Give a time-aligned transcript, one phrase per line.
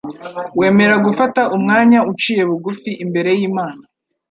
[0.59, 3.83] wemera gufata umwanya uciye bugufi imbere y'Imana.